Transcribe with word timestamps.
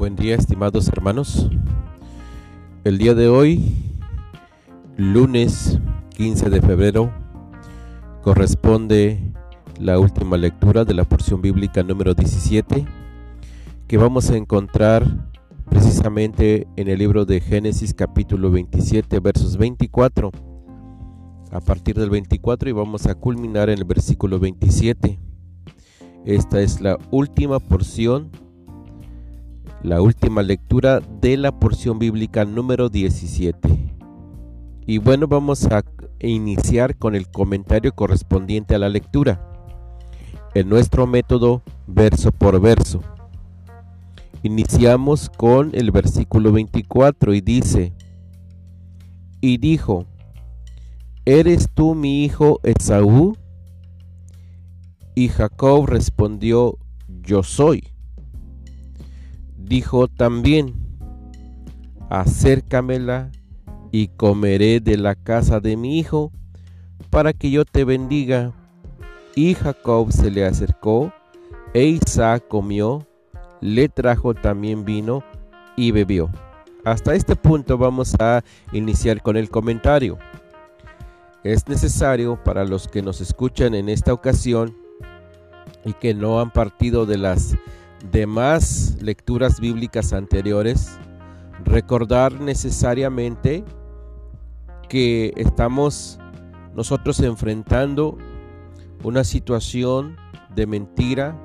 Buen 0.00 0.16
día, 0.16 0.34
estimados 0.34 0.88
hermanos. 0.88 1.50
El 2.84 2.96
día 2.96 3.12
de 3.12 3.28
hoy, 3.28 3.62
lunes 4.96 5.78
15 6.16 6.48
de 6.48 6.62
febrero, 6.62 7.12
corresponde 8.22 9.34
la 9.78 9.98
última 9.98 10.38
lectura 10.38 10.86
de 10.86 10.94
la 10.94 11.04
porción 11.04 11.42
bíblica 11.42 11.82
número 11.82 12.14
17 12.14 12.86
que 13.88 13.98
vamos 13.98 14.30
a 14.30 14.38
encontrar 14.38 15.04
precisamente 15.68 16.66
en 16.76 16.88
el 16.88 16.98
libro 16.98 17.26
de 17.26 17.42
Génesis 17.42 17.92
capítulo 17.92 18.50
27 18.50 19.20
versos 19.20 19.58
24 19.58 20.30
a 21.52 21.60
partir 21.60 21.96
del 21.98 22.08
24 22.08 22.70
y 22.70 22.72
vamos 22.72 23.04
a 23.04 23.16
culminar 23.16 23.68
en 23.68 23.76
el 23.76 23.84
versículo 23.84 24.40
27. 24.40 25.18
Esta 26.24 26.62
es 26.62 26.80
la 26.80 26.96
última 27.10 27.60
porción, 27.60 28.30
la 29.82 30.02
última 30.02 30.42
lectura 30.42 31.00
de 31.00 31.36
la 31.36 31.58
porción 31.58 31.98
bíblica 31.98 32.44
número 32.44 32.90
17. 32.90 33.94
Y 34.86 34.98
bueno, 34.98 35.26
vamos 35.26 35.66
a 35.66 35.82
iniciar 36.20 36.96
con 36.96 37.14
el 37.14 37.28
comentario 37.28 37.92
correspondiente 37.94 38.74
a 38.74 38.78
la 38.78 38.88
lectura, 38.88 39.40
en 40.54 40.68
nuestro 40.68 41.06
método 41.06 41.62
verso 41.86 42.30
por 42.30 42.60
verso. 42.60 43.00
Iniciamos 44.42 45.30
con 45.30 45.70
el 45.74 45.90
versículo 45.90 46.52
24 46.52 47.34
y 47.34 47.40
dice, 47.40 47.92
y 49.40 49.58
dijo, 49.58 50.06
¿Eres 51.24 51.68
tú 51.72 51.94
mi 51.94 52.24
hijo 52.24 52.60
Esaú? 52.62 53.36
Y 55.14 55.28
Jacob 55.28 55.86
respondió, 55.86 56.78
Yo 57.22 57.42
soy. 57.42 57.89
Dijo 59.70 60.08
también, 60.08 60.74
Acércamela 62.08 63.30
y 63.92 64.08
comeré 64.08 64.80
de 64.80 64.96
la 64.96 65.14
casa 65.14 65.60
de 65.60 65.76
mi 65.76 66.00
hijo, 66.00 66.32
para 67.08 67.32
que 67.32 67.52
yo 67.52 67.64
te 67.64 67.84
bendiga. 67.84 68.52
Y 69.36 69.54
Jacob 69.54 70.10
se 70.10 70.32
le 70.32 70.44
acercó, 70.44 71.12
e 71.72 71.84
Isaac 71.84 72.48
comió, 72.48 73.06
le 73.60 73.88
trajo 73.88 74.34
también 74.34 74.84
vino 74.84 75.22
y 75.76 75.92
bebió. 75.92 76.30
Hasta 76.84 77.14
este 77.14 77.36
punto 77.36 77.78
vamos 77.78 78.16
a 78.18 78.42
iniciar 78.72 79.22
con 79.22 79.36
el 79.36 79.50
comentario. 79.50 80.18
Es 81.44 81.68
necesario 81.68 82.42
para 82.42 82.64
los 82.64 82.88
que 82.88 83.02
nos 83.02 83.20
escuchan 83.20 83.76
en 83.76 83.88
esta 83.88 84.12
ocasión 84.12 84.76
y 85.84 85.92
que 85.92 86.12
no 86.12 86.40
han 86.40 86.50
partido 86.50 87.06
de 87.06 87.18
las 87.18 87.54
demás 88.10 88.96
lecturas 89.00 89.60
bíblicas 89.60 90.12
anteriores, 90.12 90.98
recordar 91.64 92.40
necesariamente 92.40 93.64
que 94.88 95.32
estamos 95.36 96.18
nosotros 96.74 97.20
enfrentando 97.20 98.16
una 99.04 99.24
situación 99.24 100.16
de 100.54 100.66
mentira, 100.66 101.36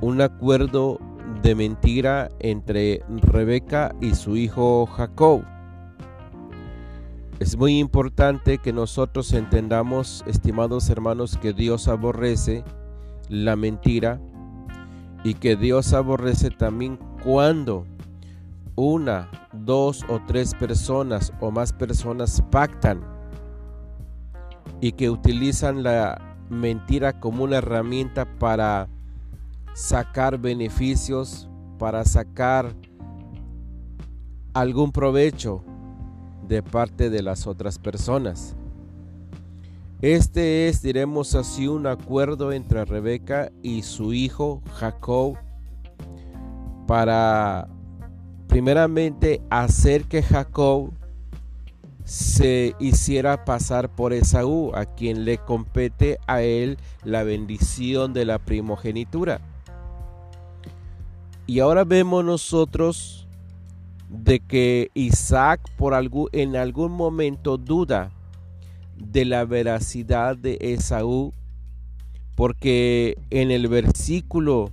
un 0.00 0.20
acuerdo 0.20 0.98
de 1.42 1.54
mentira 1.54 2.28
entre 2.38 3.02
Rebeca 3.08 3.94
y 4.00 4.14
su 4.14 4.36
hijo 4.36 4.86
Jacob. 4.86 5.42
Es 7.38 7.56
muy 7.58 7.78
importante 7.78 8.58
que 8.58 8.72
nosotros 8.72 9.32
entendamos, 9.32 10.24
estimados 10.26 10.88
hermanos, 10.88 11.36
que 11.36 11.52
Dios 11.52 11.88
aborrece 11.88 12.64
la 13.28 13.56
mentira 13.56 14.18
y 15.26 15.34
que 15.34 15.56
Dios 15.56 15.92
aborrece 15.92 16.52
también 16.52 17.00
cuando 17.24 17.84
una, 18.76 19.28
dos 19.52 20.04
o 20.08 20.20
tres 20.24 20.54
personas 20.54 21.32
o 21.40 21.50
más 21.50 21.72
personas 21.72 22.44
pactan 22.52 23.00
y 24.80 24.92
que 24.92 25.10
utilizan 25.10 25.82
la 25.82 26.36
mentira 26.48 27.18
como 27.18 27.42
una 27.42 27.56
herramienta 27.56 28.38
para 28.38 28.86
sacar 29.74 30.38
beneficios, 30.38 31.48
para 31.76 32.04
sacar 32.04 32.72
algún 34.54 34.92
provecho 34.92 35.64
de 36.46 36.62
parte 36.62 37.10
de 37.10 37.22
las 37.22 37.48
otras 37.48 37.80
personas. 37.80 38.54
Este 40.02 40.68
es, 40.68 40.82
diremos 40.82 41.34
así, 41.34 41.68
un 41.68 41.86
acuerdo 41.86 42.52
entre 42.52 42.84
Rebeca 42.84 43.50
y 43.62 43.82
su 43.82 44.12
hijo 44.12 44.60
Jacob 44.74 45.38
para 46.86 47.66
primeramente 48.46 49.40
hacer 49.48 50.04
que 50.04 50.22
Jacob 50.22 50.90
se 52.04 52.74
hiciera 52.78 53.46
pasar 53.46 53.88
por 53.88 54.12
Esaú, 54.12 54.70
a 54.74 54.84
quien 54.84 55.24
le 55.24 55.38
compete 55.38 56.18
a 56.26 56.42
él 56.42 56.76
la 57.02 57.22
bendición 57.22 58.12
de 58.12 58.26
la 58.26 58.38
primogenitura. 58.38 59.40
Y 61.46 61.60
ahora 61.60 61.84
vemos 61.84 62.22
nosotros 62.22 63.26
de 64.10 64.40
que 64.40 64.90
Isaac 64.92 65.60
por 65.78 65.94
algún, 65.94 66.28
en 66.32 66.54
algún 66.54 66.92
momento 66.92 67.56
duda 67.56 68.12
de 68.96 69.24
la 69.24 69.44
veracidad 69.44 70.36
de 70.36 70.58
Esaú, 70.60 71.32
porque 72.34 73.16
en 73.30 73.50
el 73.50 73.68
versículo 73.68 74.70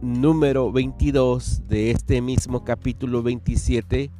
número 0.00 0.72
22 0.72 1.66
de 1.68 1.90
este 1.90 2.20
mismo 2.20 2.64
capítulo 2.64 3.22
27, 3.22 4.10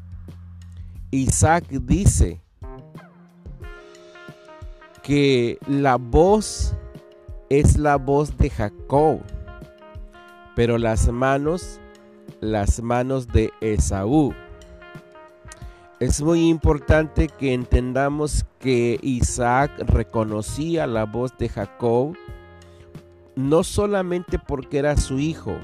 Isaac 1.10 1.68
dice 1.68 2.40
que 5.02 5.58
la 5.66 5.96
voz 5.96 6.74
es 7.48 7.78
la 7.78 7.96
voz 7.96 8.36
de 8.36 8.50
Jacob, 8.50 9.20
pero 10.54 10.78
las 10.78 11.08
manos 11.08 11.80
las 12.40 12.82
manos 12.82 13.28
de 13.28 13.52
Esaú. 13.60 14.34
Es 16.00 16.22
muy 16.22 16.48
importante 16.48 17.26
que 17.26 17.52
entendamos 17.52 18.46
que 18.60 19.00
Isaac 19.02 19.72
reconocía 19.80 20.86
la 20.86 21.04
voz 21.06 21.36
de 21.38 21.48
Jacob 21.48 22.14
no 23.34 23.64
solamente 23.64 24.38
porque 24.38 24.78
era 24.78 24.96
su 24.96 25.18
hijo, 25.18 25.56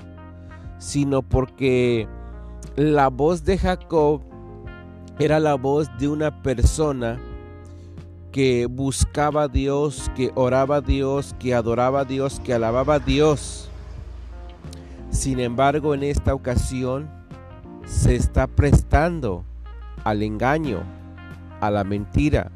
sino 0.78 1.23
porque 1.23 2.09
la 2.75 3.11
voz 3.11 3.44
de 3.44 3.59
Jacob 3.59 4.23
era 5.21 5.39
la 5.39 5.55
voz 5.55 5.89
de 5.99 6.09
una 6.09 6.43
persona 6.43 7.21
que 8.33 8.67
buscaba 8.67 9.44
a 9.44 9.49
Dios, 9.49 10.11
que 10.17 10.33
oraba 10.34 10.77
a 10.77 10.81
Dios, 10.81 11.37
que 11.39 11.55
adoraba 11.55 12.00
a 12.00 12.05
Dios, 12.05 12.41
que 12.41 12.55
alababa 12.55 12.94
a 12.94 12.99
Dios. 12.99 13.69
Sin 15.11 15.39
embargo, 15.39 15.94
en 15.94 16.03
esta 16.03 16.34
ocasión 16.34 17.09
se 17.87 18.17
está 18.17 18.49
prestando 18.49 19.44
al 20.03 20.22
engaño, 20.22 20.82
a 21.60 21.71
la 21.71 21.84
mentira. 21.84 22.50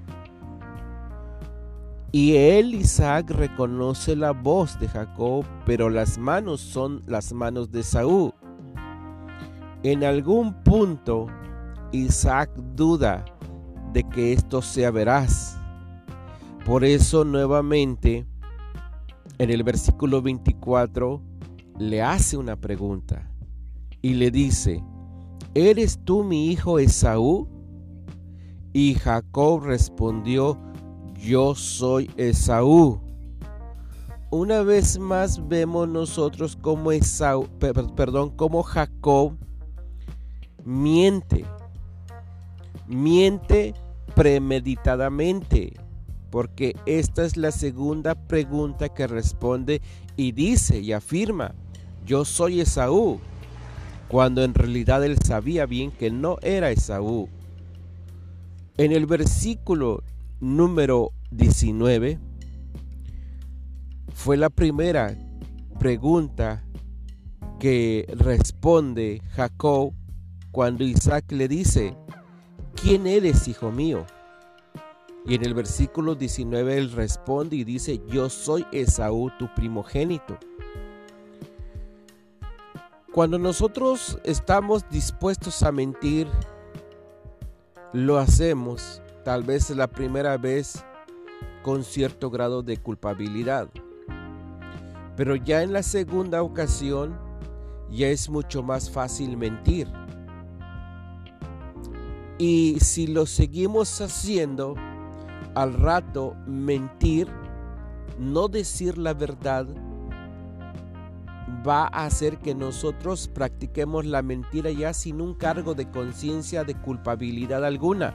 Y 2.11 2.37
él, 2.37 2.75
Isaac, 2.75 3.31
reconoce 3.31 4.17
la 4.17 4.33
voz 4.33 4.79
de 4.81 4.89
Jacob, 4.89 5.45
pero 5.67 5.91
las 5.91 6.19
manos 6.19 6.61
son 6.61 7.03
las 7.07 7.33
manos 7.33 7.71
de 7.71 7.83
Saúl. 7.83 8.33
En 9.83 10.03
algún 10.05 10.55
punto, 10.65 11.27
Isaac 11.93 12.51
duda 12.75 13.25
de 13.93 14.05
que 14.05 14.33
esto 14.33 14.63
sea 14.63 14.91
veraz. 14.91 15.59
Por 16.65 16.85
eso 16.85 17.25
nuevamente, 17.25 18.27
en 19.39 19.51
el 19.51 19.63
versículo 19.63 20.21
24, 20.21 21.23
le 21.79 22.03
hace 22.03 22.37
una 22.37 22.57
pregunta 22.57 23.31
y 24.03 24.15
le 24.15 24.31
dice, 24.31 24.83
¿eres 25.55 25.99
tú 26.05 26.25
mi 26.25 26.51
hijo 26.51 26.79
Esaú? 26.79 27.49
Y 28.73 28.95
Jacob 28.95 29.63
respondió, 29.63 30.59
yo 31.21 31.55
soy 31.55 32.11
Esaú. 32.17 33.01
Una 34.31 34.63
vez 34.63 34.99
más 34.99 35.49
vemos 35.49 35.89
nosotros 35.89 36.55
como 36.55 36.93
Esaú, 36.93 37.49
perdón, 37.59 38.31
como 38.31 38.63
Jacob 38.63 39.33
miente. 40.65 41.45
Miente 42.87 43.75
premeditadamente, 44.15 45.75
porque 46.31 46.77
esta 46.87 47.25
es 47.25 47.37
la 47.37 47.53
segunda 47.53 48.15
pregunta 48.15 48.89
que 48.89 49.07
responde 49.07 49.81
y 50.17 50.33
dice 50.33 50.81
y 50.81 50.93
afirma, 50.93 51.55
yo 52.05 52.25
soy 52.25 52.61
Esaú, 52.61 53.21
cuando 54.09 54.43
en 54.43 54.55
realidad 54.55 55.05
él 55.05 55.19
sabía 55.19 55.67
bien 55.67 55.91
que 55.91 56.11
no 56.11 56.39
era 56.43 56.71
Esaú. 56.71 57.29
En 58.77 58.93
el 58.93 59.07
versículo 59.07 60.03
número 60.41 61.13
19 61.31 62.19
fue 64.15 64.37
la 64.37 64.51
primera 64.51 65.17
pregunta 65.79 66.65
que 67.59 68.07
responde 68.17 69.21
Jacob 69.33 69.93
cuando 70.53 70.85
Isaac 70.85 71.31
le 71.33 71.49
dice, 71.49 71.95
¿quién 72.81 73.07
eres, 73.07 73.47
hijo 73.49 73.71
mío? 73.71 74.07
Y 75.27 75.35
en 75.35 75.45
el 75.45 75.55
versículo 75.55 76.15
19 76.15 76.79
él 76.79 76.93
responde 76.93 77.57
y 77.57 77.65
dice, 77.65 78.01
yo 78.09 78.31
soy 78.31 78.65
Esaú, 78.73 79.31
tu 79.39 79.53
primogénito. 79.55 80.39
Cuando 83.13 83.39
nosotros 83.39 84.19
estamos 84.23 84.89
dispuestos 84.91 85.63
a 85.63 85.73
mentir, 85.73 86.29
lo 87.95 88.19
hacemos 88.19 89.01
tal 89.25 89.45
vez 89.45 89.71
la 89.71 89.87
primera 89.87 90.37
vez 90.37 90.85
con 91.63 91.85
cierto 91.85 92.29
grado 92.29 92.63
de 92.63 92.77
culpabilidad. 92.77 93.71
Pero 95.17 95.37
ya 95.37 95.63
en 95.63 95.73
la 95.73 95.83
segunda 95.83 96.43
ocasión 96.43 97.19
ya 97.91 98.09
es 98.09 98.29
mucho 98.29 98.63
más 98.63 98.91
fácil 98.91 99.39
mentir. 99.39 99.89
Y 102.37 102.79
si 102.81 103.07
lo 103.07 103.25
seguimos 103.25 104.03
haciendo, 104.03 104.75
al 105.55 105.73
rato 105.73 106.37
mentir, 106.47 107.27
no 108.19 108.49
decir 108.49 108.99
la 108.99 109.15
verdad, 109.15 109.67
va 111.69 111.85
a 111.85 112.07
hacer 112.07 112.39
que 112.39 112.55
nosotros 112.55 113.29
practiquemos 113.29 114.07
la 114.07 114.23
mentira 114.23 114.71
ya 114.71 114.95
sin 114.95 115.21
un 115.21 115.35
cargo 115.35 115.75
de 115.75 115.91
conciencia 115.91 116.65
de 116.65 116.75
culpabilidad 116.75 117.65
alguna. 117.65 118.15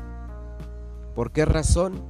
¿Por 1.16 1.32
qué 1.32 1.46
razón? 1.46 2.04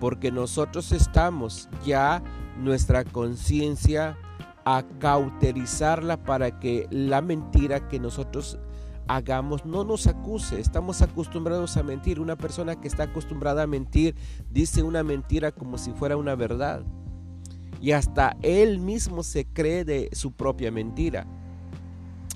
Porque 0.00 0.32
nosotros 0.32 0.92
estamos 0.92 1.68
ya 1.84 2.22
nuestra 2.58 3.04
conciencia 3.04 4.18
a 4.64 4.82
cauterizarla 4.98 6.24
para 6.24 6.58
que 6.58 6.88
la 6.90 7.22
mentira 7.22 7.88
que 7.88 8.00
nosotros 8.00 8.58
hagamos 9.06 9.64
no 9.64 9.84
nos 9.84 10.08
acuse. 10.08 10.60
Estamos 10.60 11.02
acostumbrados 11.02 11.76
a 11.76 11.84
mentir. 11.84 12.18
Una 12.18 12.36
persona 12.36 12.74
que 12.80 12.88
está 12.88 13.04
acostumbrada 13.04 13.62
a 13.62 13.66
mentir 13.66 14.16
dice 14.50 14.82
una 14.82 15.04
mentira 15.04 15.52
como 15.52 15.78
si 15.78 15.92
fuera 15.92 16.16
una 16.16 16.34
verdad. 16.34 16.84
Y 17.80 17.92
hasta 17.92 18.36
él 18.42 18.78
mismo 18.78 19.22
se 19.22 19.44
cree 19.44 19.84
de 19.84 20.08
su 20.12 20.32
propia 20.32 20.70
mentira. 20.70 21.26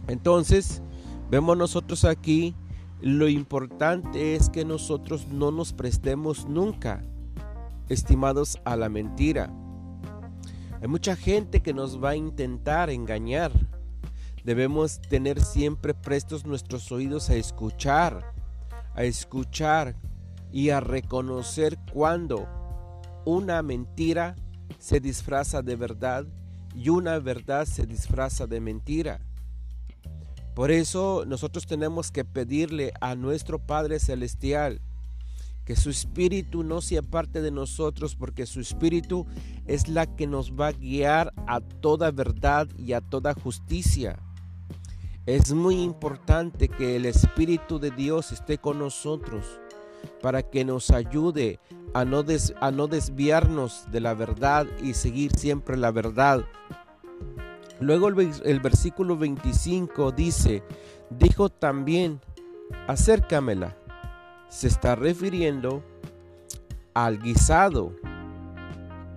Entonces, 0.06 0.82
vemos 1.30 1.56
nosotros 1.56 2.04
aquí, 2.04 2.54
lo 3.00 3.28
importante 3.28 4.34
es 4.36 4.50
que 4.50 4.64
nosotros 4.64 5.28
no 5.28 5.50
nos 5.50 5.72
prestemos 5.72 6.46
nunca, 6.46 7.02
estimados, 7.88 8.58
a 8.64 8.76
la 8.76 8.88
mentira. 8.88 9.50
Hay 10.80 10.88
mucha 10.88 11.16
gente 11.16 11.60
que 11.60 11.74
nos 11.74 12.02
va 12.02 12.10
a 12.10 12.16
intentar 12.16 12.90
engañar 12.90 13.52
Debemos 14.44 15.00
tener 15.02 15.42
siempre 15.42 15.92
prestos 15.92 16.46
nuestros 16.46 16.90
oídos 16.92 17.28
a 17.28 17.34
escuchar, 17.34 18.32
a 18.94 19.04
escuchar 19.04 19.96
y 20.50 20.70
a 20.70 20.80
reconocer 20.80 21.78
cuando 21.92 22.48
una 23.26 23.62
mentira 23.62 24.34
se 24.78 25.00
disfraza 25.00 25.62
de 25.62 25.76
verdad 25.76 26.26
y 26.74 26.88
una 26.88 27.18
verdad 27.18 27.66
se 27.66 27.86
disfraza 27.86 28.46
de 28.46 28.60
mentira. 28.60 29.20
Por 30.54 30.70
eso 30.70 31.24
nosotros 31.26 31.66
tenemos 31.66 32.10
que 32.10 32.24
pedirle 32.24 32.92
a 33.00 33.14
nuestro 33.14 33.58
Padre 33.58 33.98
Celestial 33.98 34.80
que 35.64 35.76
su 35.76 35.90
espíritu 35.90 36.64
no 36.64 36.80
sea 36.80 37.02
parte 37.02 37.40
de 37.42 37.50
nosotros 37.50 38.16
porque 38.16 38.46
su 38.46 38.60
espíritu 38.60 39.26
es 39.66 39.88
la 39.88 40.06
que 40.16 40.26
nos 40.26 40.52
va 40.52 40.68
a 40.68 40.72
guiar 40.72 41.32
a 41.46 41.60
toda 41.60 42.10
verdad 42.10 42.68
y 42.76 42.92
a 42.92 43.00
toda 43.00 43.34
justicia. 43.34 44.18
Es 45.26 45.52
muy 45.52 45.80
importante 45.80 46.68
que 46.68 46.96
el 46.96 47.06
Espíritu 47.06 47.78
de 47.78 47.90
Dios 47.90 48.32
esté 48.32 48.58
con 48.58 48.78
nosotros 48.78 49.44
para 50.20 50.42
que 50.42 50.64
nos 50.64 50.90
ayude 50.90 51.58
a 51.94 52.04
no, 52.04 52.24
a 52.60 52.70
no 52.70 52.86
desviarnos 52.86 53.90
de 53.90 54.00
la 54.00 54.14
verdad 54.14 54.66
y 54.82 54.94
seguir 54.94 55.32
siempre 55.36 55.76
la 55.76 55.90
verdad. 55.90 56.44
Luego 57.80 58.08
el, 58.08 58.32
el 58.44 58.60
versículo 58.60 59.16
25 59.16 60.12
dice, 60.12 60.62
dijo 61.10 61.48
también, 61.48 62.20
acércamela. 62.86 63.76
Se 64.48 64.68
está 64.68 64.96
refiriendo 64.96 65.82
al 66.94 67.20
guisado 67.20 67.94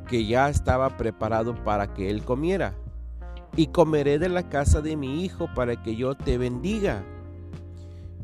que 0.08 0.26
ya 0.26 0.50
estaba 0.50 0.96
preparado 0.96 1.56
para 1.64 1.94
que 1.94 2.10
él 2.10 2.24
comiera 2.24 2.76
y 3.56 3.68
comeré 3.68 4.20
de 4.20 4.30
la 4.30 4.50
casa 4.50 4.82
de 4.82 4.96
mi 4.96 5.24
hijo 5.24 5.50
para 5.54 5.82
que 5.82 5.96
yo 5.96 6.16
te 6.16 6.38
bendiga. 6.38 7.04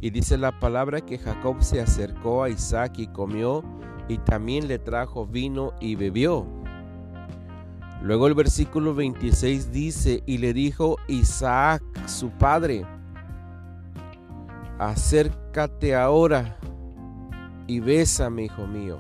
Y 0.02 0.12
dice 0.12 0.38
la 0.38 0.60
palabra 0.60 1.02
que 1.02 1.18
Jacob 1.18 1.62
se 1.62 1.82
acercó 1.82 2.44
a 2.44 2.50
Isaac 2.50 3.00
y 3.00 3.08
comió, 3.08 3.64
y 4.08 4.18
también 4.18 4.68
le 4.68 4.80
trajo 4.80 5.28
vino 5.28 5.74
y 5.80 5.96
bebió. 5.96 6.48
Luego 8.02 8.28
el 8.28 8.34
versículo 8.34 8.96
26 8.96 9.72
dice, 9.72 10.24
y 10.26 10.38
le 10.38 10.54
dijo 10.54 10.96
Isaac, 11.08 11.84
su 12.08 12.30
padre, 12.32 12.86
acércate 14.80 15.96
ahora 15.96 16.58
y 17.68 17.82
bésame, 17.82 18.46
hijo 18.46 18.66
mío. 18.66 19.00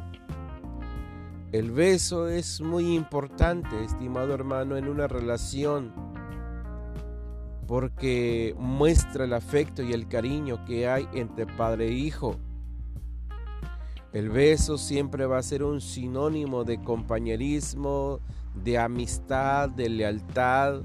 El 1.53 1.71
beso 1.71 2.27
es 2.27 2.61
muy 2.61 2.93
importante, 2.93 3.83
estimado 3.83 4.33
hermano, 4.35 4.77
en 4.77 4.87
una 4.87 5.07
relación 5.07 5.91
porque 7.69 8.55
muestra 8.57 9.25
el 9.25 9.33
afecto 9.33 9.83
y 9.83 9.93
el 9.93 10.07
cariño 10.07 10.65
que 10.65 10.89
hay 10.89 11.07
entre 11.13 11.45
padre 11.45 11.89
e 11.89 11.91
hijo. 11.91 12.35
El 14.11 14.29
beso 14.29 14.79
siempre 14.79 15.27
va 15.27 15.37
a 15.37 15.43
ser 15.43 15.61
un 15.61 15.79
sinónimo 15.79 16.63
de 16.63 16.81
compañerismo, 16.81 18.21
de 18.55 18.79
amistad, 18.79 19.69
de 19.69 19.87
lealtad 19.87 20.81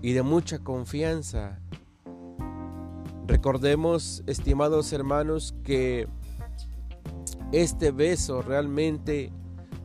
y 0.00 0.14
de 0.14 0.22
mucha 0.22 0.60
confianza. 0.60 1.60
Recordemos, 3.26 4.22
estimados 4.26 4.94
hermanos, 4.94 5.54
que 5.62 6.08
este 7.52 7.90
beso 7.90 8.40
realmente 8.40 9.30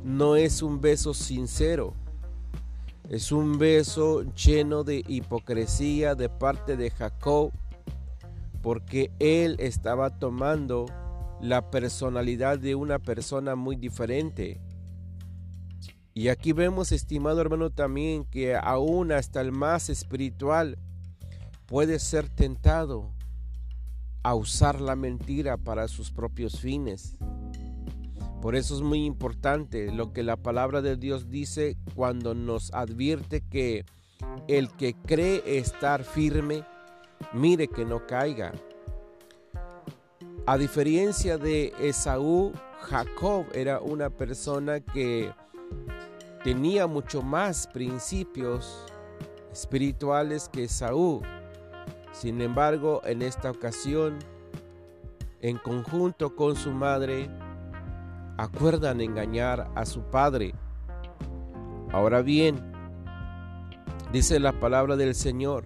no 0.05 0.37
es 0.37 0.61
un 0.61 0.79
beso 0.79 1.13
sincero 1.13 1.95
es 3.09 3.31
un 3.31 3.57
beso 3.57 4.23
lleno 4.33 4.83
de 4.83 5.03
hipocresía 5.07 6.15
de 6.15 6.27
parte 6.27 6.75
de 6.75 6.91
Jacob, 6.91 7.51
porque 8.61 9.11
él 9.19 9.55
estaba 9.59 10.19
tomando 10.19 10.87
la 11.41 11.69
personalidad 11.71 12.59
de 12.59 12.75
una 12.75 12.99
persona 12.99 13.55
muy 13.55 13.77
diferente. 13.77 14.59
Y 16.13 16.29
aquí 16.29 16.51
vemos, 16.51 16.91
estimado 16.91 17.39
hermano, 17.39 17.69
también 17.69 18.25
que 18.25 18.55
aún 18.55 19.11
hasta 19.11 19.39
el 19.39 19.51
más 19.51 19.89
espiritual 19.89 20.77
puede 21.67 21.99
ser 21.99 22.27
tentado 22.27 23.13
a 24.23 24.33
usar 24.33 24.81
la 24.81 24.95
mentira 24.95 25.55
para 25.57 25.87
sus 25.87 26.11
propios 26.11 26.59
fines. 26.59 27.15
Por 28.41 28.55
eso 28.55 28.75
es 28.75 28.81
muy 28.81 29.05
importante 29.05 29.91
lo 29.91 30.13
que 30.13 30.23
la 30.23 30.37
palabra 30.37 30.81
de 30.81 30.95
Dios 30.95 31.29
dice 31.29 31.75
cuando 31.95 32.35
nos 32.35 32.73
advierte 32.73 33.41
que 33.41 33.83
el 34.47 34.71
que 34.71 34.93
cree 34.93 35.41
estar 35.45 36.03
firme, 36.03 36.63
mire 37.33 37.67
que 37.67 37.83
no 37.83 38.05
caiga. 38.05 38.53
A 40.45 40.57
diferencia 40.57 41.37
de 41.37 41.73
Esaú, 41.79 42.53
Jacob 42.81 43.45
era 43.53 43.81
una 43.81 44.09
persona 44.09 44.79
que 44.79 45.33
tenía 46.43 46.87
mucho 46.87 47.21
más 47.21 47.67
principios 47.67 48.85
espirituales 49.51 50.47
que 50.47 50.65
Esaú. 50.65 51.21
Sin 52.13 52.41
embargo, 52.41 53.01
en 53.03 53.23
esta 53.23 53.51
ocasión, 53.51 54.19
en 55.41 55.57
conjunto 55.57 56.35
con 56.35 56.55
su 56.55 56.71
madre, 56.71 57.29
acuerdan 58.37 59.01
engañar 59.01 59.69
a 59.75 59.85
su 59.85 60.01
padre. 60.03 60.53
Ahora 61.91 62.21
bien, 62.21 62.61
dice 64.11 64.39
la 64.39 64.59
palabra 64.59 64.95
del 64.95 65.15
Señor, 65.15 65.65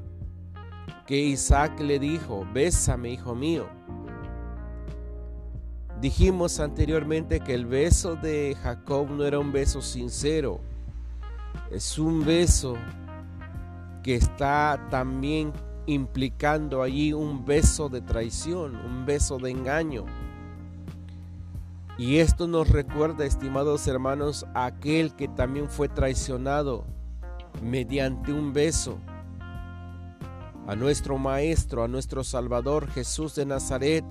que 1.06 1.18
Isaac 1.18 1.80
le 1.80 2.00
dijo, 2.00 2.48
bésame, 2.54 3.12
hijo 3.12 3.36
mío. 3.36 3.68
Dijimos 6.00 6.60
anteriormente 6.60 7.42
que 7.42 7.54
el 7.54 7.66
beso 7.66 8.16
de 8.16 8.58
Jacob 8.64 9.10
no 9.10 9.26
era 9.26 9.38
un 9.38 9.52
beso 9.52 9.82
sincero, 9.82 10.62
es 11.70 12.00
un 12.00 12.26
beso 12.26 12.76
que 14.02 14.16
está 14.16 14.88
también 14.90 15.54
implicando 15.86 16.82
allí 16.82 17.14
un 17.14 17.46
beso 17.46 17.90
de 17.90 18.02
traición, 18.02 18.76
un 18.78 19.06
beso 19.06 19.38
de 19.38 19.52
engaño. 19.52 20.06
Y 22.02 22.18
esto 22.18 22.48
nos 22.48 22.68
recuerda, 22.68 23.28
estimados 23.28 23.86
hermanos, 23.86 24.48
a 24.56 24.66
aquel 24.66 25.16
que 25.16 25.28
también 25.28 25.70
fue 25.70 25.88
traicionado 25.88 26.84
mediante 27.62 28.34
un 28.34 28.54
beso. 28.54 28.98
a 30.66 30.76
nuestro 30.76 31.20
Maestro, 31.20 31.84
a 31.84 31.88
nuestro 31.88 32.24
Salvador 32.24 32.88
Jesús 32.88 33.36
de 33.36 33.46
Nazaret, 33.46 34.04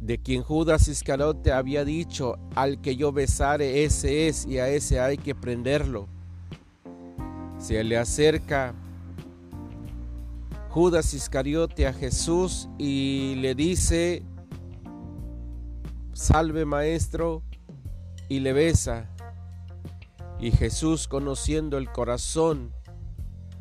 de 0.00 0.18
quien 0.18 0.42
Judas 0.42 0.88
Iscariote 0.88 1.52
había 1.52 1.84
dicho, 1.84 2.36
al 2.56 2.80
que 2.80 2.96
yo 2.96 3.12
besare, 3.12 3.84
ese 3.84 4.26
es, 4.26 4.46
y 4.46 4.58
a 4.58 4.68
ese 4.68 4.98
hay 4.98 5.16
que 5.16 5.36
prenderlo. 5.36 6.08
Se 7.58 7.84
le 7.84 7.98
acerca 7.98 8.74
Judas 10.70 11.14
Iscariote 11.14 11.86
a 11.86 11.92
Jesús 11.92 12.68
y 12.78 13.36
le 13.36 13.54
dice, 13.54 14.24
salve 16.18 16.64
maestro, 16.64 17.44
y 18.28 18.40
le 18.40 18.52
besa. 18.52 19.08
Y 20.40 20.50
Jesús, 20.50 21.06
conociendo 21.06 21.78
el 21.78 21.90
corazón, 21.92 22.72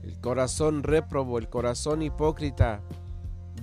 el 0.03 0.19
corazón 0.19 0.81
réprobo, 0.81 1.37
el 1.37 1.49
corazón 1.49 2.01
hipócrita 2.01 2.81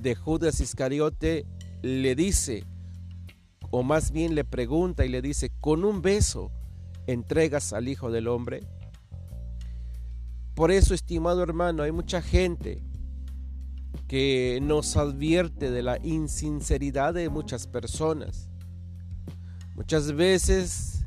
de 0.00 0.14
Judas 0.14 0.60
Iscariote, 0.60 1.44
le 1.82 2.14
dice, 2.14 2.64
o 3.72 3.82
más 3.82 4.12
bien 4.12 4.36
le 4.36 4.44
pregunta 4.44 5.04
y 5.04 5.08
le 5.08 5.20
dice, 5.20 5.50
¿con 5.60 5.84
un 5.84 6.00
beso 6.00 6.52
entregas 7.08 7.72
al 7.72 7.88
Hijo 7.88 8.12
del 8.12 8.28
Hombre? 8.28 8.60
Por 10.54 10.70
eso, 10.70 10.94
estimado 10.94 11.42
hermano, 11.42 11.82
hay 11.82 11.90
mucha 11.90 12.22
gente 12.22 12.80
que 14.06 14.60
nos 14.62 14.96
advierte 14.96 15.72
de 15.72 15.82
la 15.82 15.98
insinceridad 16.04 17.12
de 17.12 17.28
muchas 17.28 17.66
personas. 17.66 18.48
Muchas 19.74 20.12
veces 20.12 21.04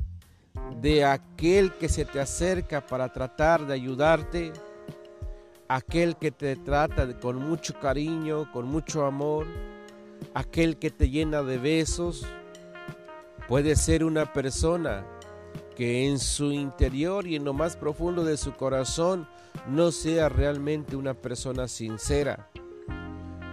de 0.82 1.02
aquel 1.02 1.72
que 1.72 1.88
se 1.88 2.04
te 2.04 2.20
acerca 2.20 2.86
para 2.86 3.10
tratar 3.10 3.66
de 3.66 3.72
ayudarte, 3.72 4.52
aquel 5.68 6.16
que 6.16 6.30
te 6.30 6.54
trata 6.56 7.18
con 7.18 7.36
mucho 7.36 7.72
cariño, 7.80 8.52
con 8.52 8.66
mucho 8.66 9.06
amor, 9.06 9.46
aquel 10.34 10.76
que 10.76 10.90
te 10.90 11.08
llena 11.08 11.42
de 11.42 11.56
besos, 11.56 12.26
puede 13.48 13.74
ser 13.74 14.04
una 14.04 14.34
persona 14.34 15.06
que 15.74 16.06
en 16.06 16.18
su 16.18 16.52
interior 16.52 17.26
y 17.26 17.36
en 17.36 17.44
lo 17.44 17.54
más 17.54 17.74
profundo 17.74 18.22
de 18.22 18.36
su 18.36 18.52
corazón 18.52 19.26
no 19.66 19.92
sea 19.92 20.28
realmente 20.28 20.94
una 20.94 21.14
persona 21.14 21.68
sincera. 21.68 22.50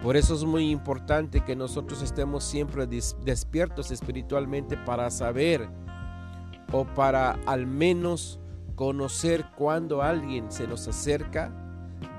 Por 0.05 0.17
eso 0.17 0.35
es 0.35 0.43
muy 0.43 0.69
importante 0.69 1.41
que 1.41 1.55
nosotros 1.55 2.03
estemos 2.03 2.43
siempre 2.43 2.85
despiertos 2.85 3.89
espiritualmente 3.89 4.77
para 4.77 5.09
saber 5.09 5.67
o 6.71 6.85
para 6.85 7.39
al 7.47 7.65
menos 7.65 8.39
conocer 8.75 9.47
cuando 9.57 10.03
alguien 10.03 10.51
se 10.51 10.67
nos 10.67 10.87
acerca 10.87 11.51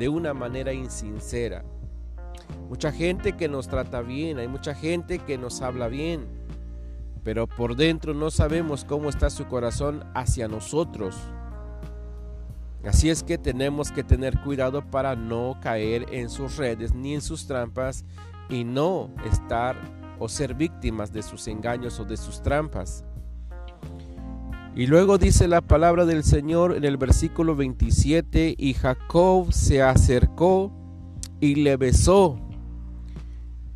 de 0.00 0.09
una 0.09 0.35
manera 0.35 0.73
insincera. 0.73 1.64
Mucha 2.69 2.90
gente 2.90 3.35
que 3.37 3.47
nos 3.49 3.69
trata 3.69 4.02
bien, 4.02 4.40
hay 4.40 4.49
mucha 4.49 4.75
gente 4.75 5.21
que 5.21 5.38
nos 5.38 5.62
habla 5.62 5.87
bien, 5.87 6.26
pero 7.23 7.47
por 7.47 7.76
dentro 7.76 8.14
no 8.14 8.33
sabemos 8.33 8.85
cómo 8.85 9.09
está 9.09 9.31
su 9.31 9.47
corazón 9.47 10.02
hacia 10.12 10.49
nosotros. 10.49 11.14
Así 12.87 13.11
es 13.11 13.23
que 13.23 13.37
tenemos 13.37 13.90
que 13.90 14.05
tener 14.05 14.40
cuidado 14.40 14.88
para 14.90 15.16
no 15.16 15.59
caer 15.61 16.07
en 16.12 16.31
sus 16.31 16.57
redes 16.57 16.95
ni 16.95 17.14
en 17.14 17.21
sus 17.21 17.47
trampas 17.47 18.05
y 18.49 18.64
no 18.64 19.11
estar 19.31 19.76
o 20.19 20.28
ser 20.28 20.55
víctimas 20.55 21.12
de 21.12 21.23
sus 21.23 21.49
engaños 21.49 21.99
o 22.00 22.05
de 22.05 22.16
sus 22.16 22.43
trampas. 22.43 23.05
Y 24.76 24.87
luego 24.87 25.16
dice 25.16 25.49
la 25.49 25.62
palabra 25.62 26.05
del 26.05 26.23
Señor 26.23 26.76
en 26.76 26.85
el 26.85 26.99
versículo 26.99 27.57
27, 27.57 28.55
y 28.59 28.75
Jacob 28.75 29.50
se 29.50 29.83
acercó 29.83 30.71
y 31.40 31.55
le 31.55 31.78
besó. 31.78 32.38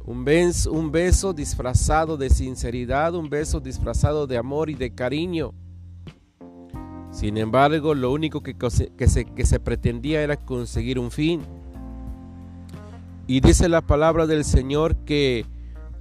Un 0.05 0.25
beso, 0.25 0.73
un 0.73 0.93
beso 0.93 1.33
disfrazado 1.33 2.19
de 2.19 2.29
sinceridad, 2.29 3.15
un 3.15 3.31
beso 3.31 3.61
disfrazado 3.61 4.27
de 4.27 4.37
amor 4.37 4.69
y 4.69 4.75
de 4.75 4.95
cariño. 4.95 5.55
Sin 7.21 7.37
embargo, 7.37 7.95
lo 7.95 8.13
único 8.13 8.43
que, 8.43 8.57
se, 8.71 9.61
pretendía 9.61 10.23
era 10.23 10.39
conseguir 10.39 10.99
un 10.99 11.11
fin. 11.11 11.43
Y 13.27 13.41
dice 13.41 13.69
la 13.69 13.83
palabra 13.83 14.27
del 14.27 14.43
Señor 14.43 14.97
que 15.05 15.45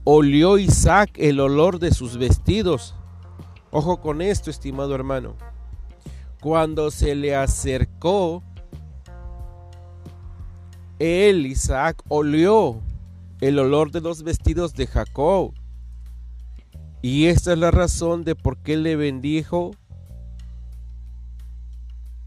olió 0.05 0.57
Isaac 0.57 1.09
el 1.17 1.41
olor 1.41 1.79
de 1.79 1.91
sus 1.91 2.17
vestidos. 2.17 2.95
Ojo 3.69 3.99
con 3.99 4.21
esto, 4.21 4.49
estimado 4.49 4.95
hermano. 4.95 5.35
Cuando 6.39 6.89
se 6.89 7.15
le 7.15 7.35
acercó, 7.35 8.41
él, 10.99 11.47
Isaac, 11.47 12.01
olió 12.07 12.79
el 13.41 13.59
olor 13.59 13.91
de 13.91 13.99
los 13.99 14.23
vestidos 14.23 14.73
de 14.73 14.88
Jacob. 14.88 15.51
Y 17.01 17.25
esta 17.25 17.51
es 17.51 17.59
la 17.59 17.71
razón 17.71 18.23
de 18.23 18.35
por 18.35 18.57
qué 18.59 18.77
le 18.77 18.95
bendijo 18.95 19.71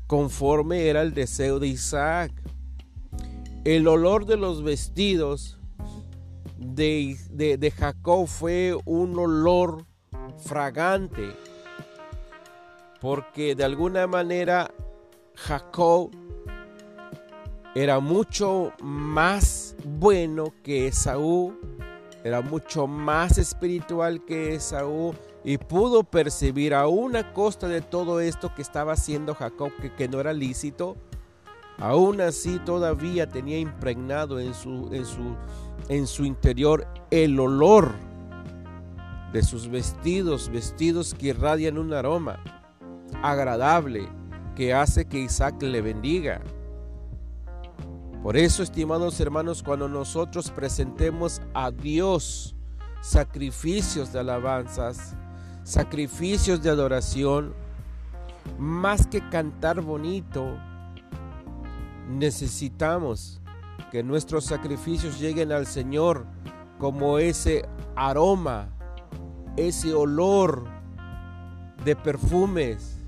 conforme 0.06 0.88
era 0.88 1.02
el 1.02 1.14
deseo 1.14 1.58
de 1.58 1.68
Isaac. 1.68 2.32
El 3.64 3.86
olor 3.86 4.26
de 4.26 4.36
los 4.36 4.62
vestidos 4.62 5.58
de, 6.74 7.72
Jacob 7.76 8.26
fue 8.26 8.76
un 8.84 9.18
olor 9.18 9.84
fragante, 10.44 11.30
porque 13.00 13.54
de 13.54 13.64
alguna 13.64 14.06
manera 14.06 14.72
Jacob 15.34 16.10
era 17.74 18.00
mucho 18.00 18.72
más 18.82 19.74
bueno 19.84 20.52
que 20.62 20.88
Esaú, 20.88 21.54
era 22.24 22.40
mucho 22.40 22.86
más 22.86 23.38
espiritual 23.38 24.24
que 24.24 24.54
Esaú, 24.54 25.14
y 25.44 25.58
pudo 25.58 26.04
percibir 26.04 26.74
a 26.74 26.86
una 26.86 27.32
costa 27.32 27.66
de 27.68 27.80
todo 27.80 28.20
esto 28.20 28.54
que 28.54 28.62
estaba 28.62 28.92
haciendo 28.92 29.34
Jacob, 29.34 29.72
que, 29.96 30.08
no 30.08 30.20
era 30.20 30.32
lícito, 30.32 30.96
aún 31.78 32.20
así 32.20 32.58
todavía 32.60 33.28
tenía 33.28 33.58
impregnado 33.58 34.38
en 34.38 34.54
su, 34.54 34.88
en, 34.92 35.04
su, 35.04 35.36
en 35.88 36.06
su 36.06 36.24
interior 36.24 36.86
el 37.10 37.38
olor 37.40 37.92
de 39.32 39.42
sus 39.42 39.68
vestidos, 39.68 40.48
vestidos 40.48 41.14
que 41.14 41.28
irradian 41.28 41.78
un 41.78 41.92
aroma 41.92 42.38
agradable 43.22 44.08
que 44.54 44.74
hace 44.74 45.06
que 45.06 45.18
Isaac 45.18 45.60
le 45.62 45.80
bendiga. 45.80 46.40
Por 48.22 48.36
eso, 48.36 48.62
estimados 48.62 49.18
hermanos, 49.18 49.62
cuando 49.62 49.88
nosotros 49.88 50.50
presentemos 50.50 51.42
a 51.54 51.72
Dios 51.72 52.54
sacrificios 53.00 54.12
de 54.12 54.20
alabanzas, 54.20 55.16
sacrificios 55.64 56.62
de 56.62 56.70
adoración, 56.70 57.54
más 58.58 59.06
que 59.06 59.26
cantar 59.28 59.80
bonito, 59.80 60.58
necesitamos 62.08 63.40
que 63.90 64.02
nuestros 64.02 64.44
sacrificios 64.44 65.20
lleguen 65.20 65.52
al 65.52 65.66
Señor 65.66 66.26
como 66.78 67.18
ese 67.18 67.68
aroma, 67.94 68.68
ese 69.56 69.94
olor 69.94 70.64
de 71.84 71.94
perfumes, 71.96 72.98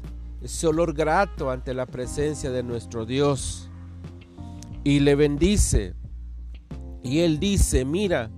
ese 0.42 0.66
olor 0.66 0.92
grato 0.94 1.50
ante 1.50 1.74
la 1.74 1.86
presencia 1.86 2.50
de 2.50 2.62
nuestro 2.62 3.06
Dios. 3.06 3.70
Y 4.84 5.00
le 5.00 5.14
bendice. 5.14 5.94
Y 7.02 7.20
él 7.20 7.40
dice, 7.40 7.84
mira, 7.84 8.30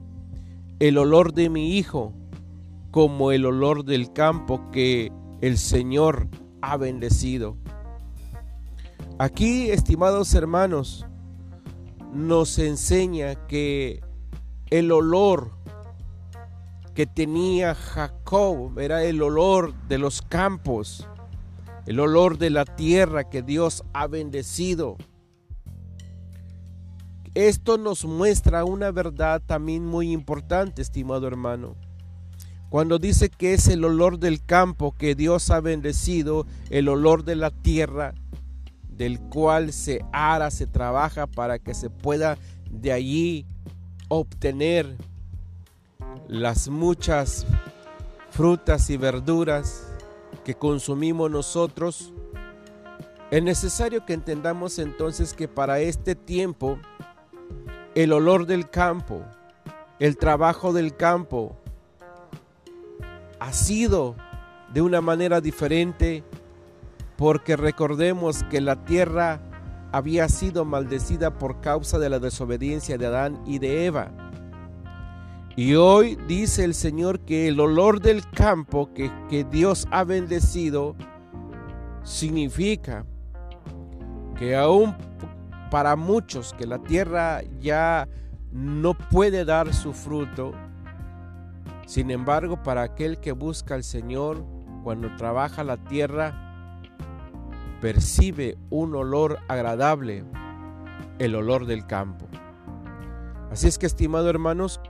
el 0.78 0.98
olor 0.98 1.32
de 1.32 1.50
mi 1.50 1.76
hijo 1.76 2.12
como 2.96 3.30
el 3.30 3.44
olor 3.44 3.84
del 3.84 4.10
campo 4.14 4.70
que 4.70 5.12
el 5.42 5.58
Señor 5.58 6.30
ha 6.62 6.78
bendecido. 6.78 7.58
Aquí, 9.18 9.68
estimados 9.68 10.32
hermanos, 10.32 11.04
nos 12.14 12.58
enseña 12.58 13.34
que 13.48 14.00
el 14.70 14.92
olor 14.92 15.50
que 16.94 17.04
tenía 17.06 17.74
Jacob 17.74 18.78
era 18.78 19.04
el 19.04 19.20
olor 19.20 19.74
de 19.88 19.98
los 19.98 20.22
campos, 20.22 21.06
el 21.84 22.00
olor 22.00 22.38
de 22.38 22.48
la 22.48 22.64
tierra 22.64 23.28
que 23.28 23.42
Dios 23.42 23.84
ha 23.92 24.06
bendecido. 24.06 24.96
Esto 27.34 27.76
nos 27.76 28.06
muestra 28.06 28.64
una 28.64 28.90
verdad 28.90 29.42
también 29.44 29.84
muy 29.84 30.12
importante, 30.12 30.80
estimado 30.80 31.26
hermano. 31.26 31.76
Cuando 32.68 32.98
dice 32.98 33.28
que 33.28 33.54
es 33.54 33.68
el 33.68 33.84
olor 33.84 34.18
del 34.18 34.44
campo 34.44 34.94
que 34.96 35.14
Dios 35.14 35.50
ha 35.50 35.60
bendecido, 35.60 36.46
el 36.70 36.88
olor 36.88 37.24
de 37.24 37.36
la 37.36 37.50
tierra, 37.50 38.14
del 38.88 39.20
cual 39.20 39.72
se 39.72 40.04
ara, 40.12 40.50
se 40.50 40.66
trabaja 40.66 41.26
para 41.26 41.58
que 41.58 41.74
se 41.74 41.90
pueda 41.90 42.38
de 42.70 42.92
allí 42.92 43.46
obtener 44.08 44.96
las 46.28 46.68
muchas 46.68 47.46
frutas 48.30 48.90
y 48.90 48.96
verduras 48.96 49.86
que 50.44 50.54
consumimos 50.54 51.30
nosotros. 51.30 52.12
Es 53.30 53.42
necesario 53.42 54.04
que 54.04 54.12
entendamos 54.12 54.78
entonces 54.78 55.34
que 55.34 55.48
para 55.48 55.80
este 55.80 56.14
tiempo 56.14 56.78
el 57.94 58.12
olor 58.12 58.46
del 58.46 58.68
campo, 58.68 59.22
el 59.98 60.16
trabajo 60.16 60.72
del 60.72 60.96
campo, 60.96 61.56
ha 63.46 63.52
sido 63.52 64.16
de 64.74 64.82
una 64.82 65.00
manera 65.00 65.40
diferente 65.40 66.24
porque 67.16 67.56
recordemos 67.56 68.42
que 68.50 68.60
la 68.60 68.84
tierra 68.84 69.40
había 69.92 70.28
sido 70.28 70.64
maldecida 70.64 71.38
por 71.38 71.60
causa 71.60 72.00
de 72.00 72.10
la 72.10 72.18
desobediencia 72.18 72.98
de 72.98 73.06
Adán 73.06 73.40
y 73.46 73.60
de 73.60 73.86
Eva. 73.86 74.10
Y 75.54 75.76
hoy 75.76 76.18
dice 76.26 76.64
el 76.64 76.74
Señor 76.74 77.20
que 77.20 77.46
el 77.46 77.60
olor 77.60 78.00
del 78.00 78.28
campo 78.30 78.90
que, 78.92 79.46
Dios 79.48 79.86
ha 79.92 80.02
bendecido 80.02 80.96
significa 82.02 83.06
que 84.36 84.56
aún 84.56 84.96
para 85.70 85.94
muchos 85.94 86.52
que 86.52 86.66
la 86.66 86.78
tierra 86.78 87.42
ya 87.60 88.08
no 88.50 88.94
puede 88.94 89.44
dar 89.44 89.72
su 89.72 89.92
fruto, 89.92 90.52
sin 91.86 92.10
embargo 92.10 92.62
para 92.62 92.82
aquel 92.82 93.18
que 93.18 93.32
busca 93.32 93.74
al 93.74 93.84
Señor, 93.84 94.44
cuando 94.82 95.14
trabaja 95.16 95.64
la 95.64 95.78
tierra, 95.78 96.80
percibe 97.80 98.58
un 98.70 98.94
olor 98.94 99.38
agradable, 99.48 100.24
el 101.18 101.34
olor 101.34 101.66
del 101.66 101.86
campo. 101.86 102.26
Así 103.50 103.68
es 103.68 103.78
que, 103.78 103.86
estimados 103.86 104.28
hermanos, 104.28 104.80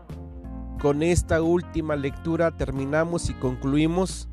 con 0.81 1.03
esta 1.03 1.43
última 1.43 1.97
lectura 1.97 2.57
terminamos 2.57 3.31
y 3.31 3.35
concluimos 3.35 4.29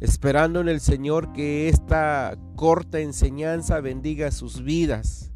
esperando 0.00 0.60
en 0.60 0.68
el 0.68 0.80
Señor 0.80 1.32
que 1.32 1.68
esta 1.68 2.36
corta 2.56 3.00
enseñanza 3.00 3.80
bendiga 3.80 4.30
sus 4.30 4.62
vidas. 4.62 5.32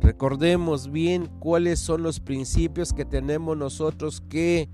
Recordemos 0.00 0.90
bien 0.90 1.28
cuáles 1.38 1.78
son 1.78 2.02
los 2.02 2.20
principios 2.20 2.92
que 2.92 3.04
tenemos 3.04 3.56
nosotros 3.56 4.22
que 4.28 4.68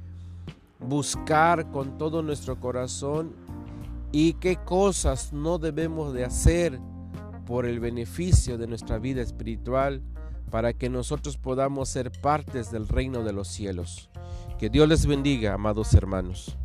buscar 0.85 1.71
con 1.71 1.99
todo 1.99 2.23
nuestro 2.23 2.59
corazón 2.61 3.35
y 4.13 4.35
qué 4.35 4.57
cosas 4.57 5.33
no 5.33 5.59
debemos 5.59 6.13
de 6.13 6.25
hacer 6.25 6.81
por 7.47 7.67
el 7.67 7.81
beneficio 7.81 8.59
de 8.59 8.67
nuestra 8.67 8.99
vida 8.99 9.23
espiritual 9.23 10.03
para 10.51 10.73
que 10.73 10.89
nosotros 10.89 11.37
podamos 11.37 11.89
ser 11.89 12.13
partes 12.23 12.71
del 12.71 12.87
reino 12.87 13.25
de 13.25 13.33
los 13.33 13.49
cielos. 13.49 14.11
Que 14.59 14.71
Dios 14.71 14.89
les 14.89 15.07
bendiga, 15.07 15.55
amados 15.55 15.93
hermanos. 15.95 16.57